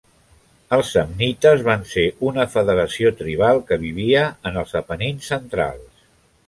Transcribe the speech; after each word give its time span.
Els 0.77 0.87
samnites 0.95 1.61
van 1.67 1.85
ser 1.91 2.05
una 2.31 2.47
federació 2.55 3.13
tribal 3.21 3.63
que 3.69 3.81
vivia 3.87 4.27
en 4.51 4.61
els 4.65 4.79
Apenins 4.85 5.35
centrals. 5.35 6.07